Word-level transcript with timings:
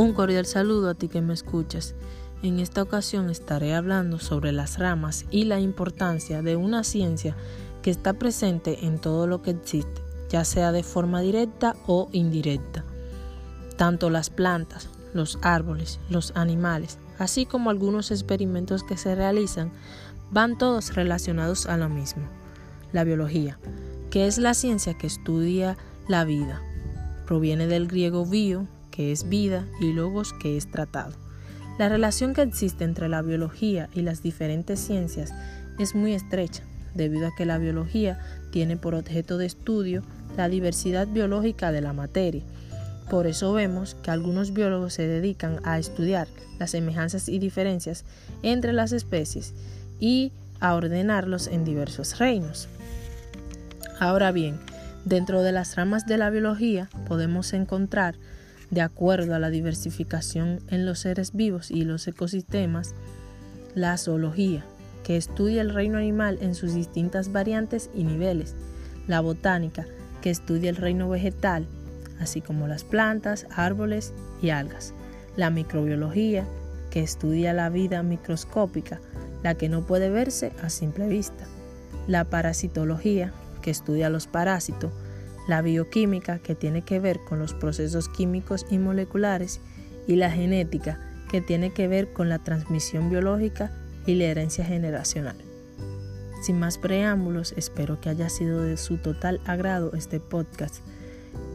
Un 0.00 0.14
cordial 0.14 0.46
saludo 0.46 0.88
a 0.88 0.94
ti 0.94 1.08
que 1.08 1.20
me 1.20 1.34
escuchas. 1.34 1.94
En 2.42 2.58
esta 2.58 2.82
ocasión 2.82 3.28
estaré 3.28 3.74
hablando 3.74 4.18
sobre 4.18 4.50
las 4.50 4.78
ramas 4.78 5.26
y 5.30 5.44
la 5.44 5.60
importancia 5.60 6.40
de 6.40 6.56
una 6.56 6.84
ciencia 6.84 7.36
que 7.82 7.90
está 7.90 8.14
presente 8.14 8.86
en 8.86 8.98
todo 8.98 9.26
lo 9.26 9.42
que 9.42 9.50
existe, 9.50 10.00
ya 10.30 10.46
sea 10.46 10.72
de 10.72 10.84
forma 10.84 11.20
directa 11.20 11.76
o 11.86 12.08
indirecta. 12.12 12.82
Tanto 13.76 14.08
las 14.08 14.30
plantas, 14.30 14.88
los 15.12 15.38
árboles, 15.42 16.00
los 16.08 16.32
animales, 16.34 16.98
así 17.18 17.44
como 17.44 17.68
algunos 17.68 18.10
experimentos 18.10 18.82
que 18.82 18.96
se 18.96 19.14
realizan, 19.14 19.70
van 20.30 20.56
todos 20.56 20.94
relacionados 20.94 21.66
a 21.66 21.76
lo 21.76 21.90
mismo, 21.90 22.22
la 22.94 23.04
biología, 23.04 23.58
que 24.10 24.26
es 24.26 24.38
la 24.38 24.54
ciencia 24.54 24.96
que 24.96 25.08
estudia 25.08 25.76
la 26.08 26.24
vida. 26.24 26.62
Proviene 27.26 27.66
del 27.66 27.86
griego 27.86 28.24
bio, 28.24 28.66
es 29.00 29.28
vida, 29.28 29.66
y 29.80 29.92
logos, 29.92 30.32
que 30.32 30.56
es 30.56 30.70
tratado. 30.70 31.14
La 31.78 31.88
relación 31.88 32.34
que 32.34 32.42
existe 32.42 32.84
entre 32.84 33.08
la 33.08 33.22
biología 33.22 33.88
y 33.94 34.02
las 34.02 34.22
diferentes 34.22 34.78
ciencias 34.80 35.32
es 35.78 35.94
muy 35.94 36.12
estrecha, 36.12 36.62
debido 36.94 37.28
a 37.28 37.34
que 37.34 37.46
la 37.46 37.58
biología 37.58 38.18
tiene 38.50 38.76
por 38.76 38.94
objeto 38.94 39.38
de 39.38 39.46
estudio 39.46 40.02
la 40.36 40.48
diversidad 40.48 41.06
biológica 41.06 41.72
de 41.72 41.80
la 41.80 41.92
materia. 41.92 42.42
Por 43.08 43.26
eso 43.26 43.52
vemos 43.52 43.96
que 44.02 44.10
algunos 44.10 44.52
biólogos 44.52 44.94
se 44.94 45.06
dedican 45.06 45.60
a 45.64 45.78
estudiar 45.78 46.28
las 46.58 46.72
semejanzas 46.72 47.28
y 47.28 47.38
diferencias 47.38 48.04
entre 48.42 48.72
las 48.72 48.92
especies 48.92 49.54
y 49.98 50.32
a 50.60 50.74
ordenarlos 50.74 51.46
en 51.46 51.64
diversos 51.64 52.18
reinos. 52.18 52.68
Ahora 53.98 54.30
bien, 54.32 54.60
dentro 55.04 55.42
de 55.42 55.52
las 55.52 55.76
ramas 55.76 56.06
de 56.06 56.18
la 56.18 56.30
biología 56.30 56.88
podemos 57.08 57.52
encontrar 57.52 58.14
de 58.70 58.80
acuerdo 58.80 59.34
a 59.34 59.38
la 59.38 59.50
diversificación 59.50 60.60
en 60.68 60.86
los 60.86 61.00
seres 61.00 61.32
vivos 61.34 61.70
y 61.70 61.84
los 61.84 62.06
ecosistemas, 62.06 62.94
la 63.74 63.96
zoología, 63.98 64.64
que 65.04 65.16
estudia 65.16 65.62
el 65.62 65.74
reino 65.74 65.98
animal 65.98 66.38
en 66.40 66.54
sus 66.54 66.74
distintas 66.74 67.32
variantes 67.32 67.90
y 67.94 68.04
niveles, 68.04 68.54
la 69.06 69.20
botánica, 69.20 69.86
que 70.20 70.30
estudia 70.30 70.70
el 70.70 70.76
reino 70.76 71.08
vegetal, 71.08 71.66
así 72.20 72.40
como 72.40 72.68
las 72.68 72.84
plantas, 72.84 73.46
árboles 73.50 74.12
y 74.42 74.50
algas, 74.50 74.94
la 75.36 75.50
microbiología, 75.50 76.44
que 76.90 77.00
estudia 77.00 77.52
la 77.52 77.70
vida 77.70 78.02
microscópica, 78.02 79.00
la 79.42 79.54
que 79.54 79.68
no 79.68 79.86
puede 79.86 80.10
verse 80.10 80.52
a 80.62 80.68
simple 80.68 81.08
vista, 81.08 81.44
la 82.06 82.24
parasitología, 82.24 83.32
que 83.62 83.70
estudia 83.70 84.10
los 84.10 84.26
parásitos, 84.26 84.92
la 85.48 85.62
bioquímica, 85.62 86.38
que 86.38 86.54
tiene 86.54 86.82
que 86.82 87.00
ver 87.00 87.20
con 87.20 87.38
los 87.38 87.54
procesos 87.54 88.08
químicos 88.08 88.66
y 88.70 88.78
moleculares, 88.78 89.60
y 90.06 90.16
la 90.16 90.30
genética, 90.30 90.98
que 91.30 91.40
tiene 91.40 91.72
que 91.72 91.88
ver 91.88 92.12
con 92.12 92.28
la 92.28 92.38
transmisión 92.40 93.10
biológica 93.10 93.70
y 94.06 94.14
la 94.14 94.24
herencia 94.24 94.64
generacional. 94.64 95.36
Sin 96.42 96.58
más 96.58 96.78
preámbulos, 96.78 97.54
espero 97.56 98.00
que 98.00 98.08
haya 98.08 98.28
sido 98.30 98.62
de 98.62 98.76
su 98.76 98.96
total 98.96 99.40
agrado 99.44 99.92
este 99.94 100.20
podcast. 100.20 100.76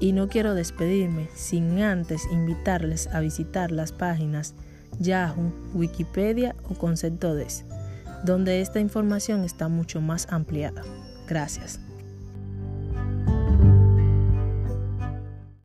Y 0.00 0.12
no 0.12 0.28
quiero 0.28 0.54
despedirme 0.54 1.28
sin 1.34 1.80
antes 1.82 2.26
invitarles 2.32 3.06
a 3.08 3.20
visitar 3.20 3.70
las 3.70 3.92
páginas 3.92 4.54
Yahoo, 4.98 5.52
Wikipedia 5.74 6.56
o 6.68 6.74
Conceptodes, 6.74 7.64
donde 8.24 8.60
esta 8.60 8.80
información 8.80 9.44
está 9.44 9.68
mucho 9.68 10.00
más 10.00 10.26
ampliada. 10.30 10.82
Gracias. 11.28 11.80